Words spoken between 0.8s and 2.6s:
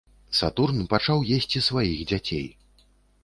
пачаў есці сваіх дзяцей.